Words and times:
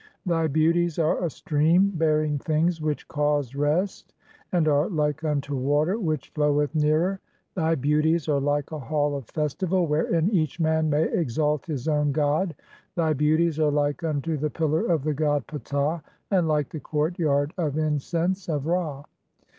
Thy 0.25 0.47
beauties 0.47 0.97
are 0.97 1.23
a 1.23 1.29
stream 1.29 1.89
(6) 1.91 1.95
"[bearing] 1.99 2.39
things 2.39 2.81
which 2.81 3.07
cause 3.07 3.53
rest 3.53 4.15
and 4.51 4.67
are 4.67 4.89
like 4.89 5.23
unto 5.23 5.55
water 5.55 5.99
which 5.99 6.29
"floweth 6.33 6.73
nearer(?); 6.73 7.19
thy 7.55 7.75
beauties 7.75 8.27
are 8.27 8.39
like 8.39 8.71
a 8.71 8.79
hall 8.79 9.15
of 9.15 9.25
festival 9.27 9.85
wherein 9.85 10.27
"each 10.31 10.59
man 10.59 10.89
may 10.89 11.03
exalt 11.03 11.67
his 11.67 11.87
[own] 11.87 12.11
god; 12.11 12.55
thy 12.95 13.13
beauties 13.13 13.59
are 13.59 13.69
like 13.69 14.03
unto 14.03 14.37
"the 14.37 14.49
pillar 14.49 14.87
of 14.87 15.03
the 15.03 15.13
god 15.13 15.45
Ptah 15.45 15.99
(7) 16.01 16.03
and 16.31 16.47
like 16.47 16.69
the 16.69 16.79
courtyard 16.79 17.53
of 17.59 17.77
incense(?) 17.77 18.49
"of 18.49 18.65
Ra. 18.65 19.03